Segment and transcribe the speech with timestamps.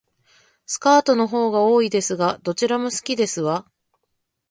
[0.65, 3.69] スカートの方が多いですが、どちらも好きですわ